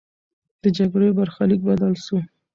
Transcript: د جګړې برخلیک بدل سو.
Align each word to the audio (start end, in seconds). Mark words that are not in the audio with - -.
د 0.61 0.63
جګړې 0.77 1.09
برخلیک 1.17 1.61
بدل 1.69 1.93
سو. 2.05 2.17